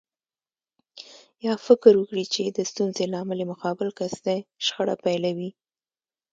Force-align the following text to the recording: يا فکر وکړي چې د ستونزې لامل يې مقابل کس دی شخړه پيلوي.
يا 1.45 1.53
فکر 1.67 1.93
وکړي 1.97 2.25
چې 2.33 2.43
د 2.47 2.59
ستونزې 2.71 3.05
لامل 3.13 3.39
يې 3.41 3.47
مقابل 3.53 3.89
کس 3.99 4.13
دی 4.25 4.37
شخړه 4.65 4.95
پيلوي. 5.05 5.49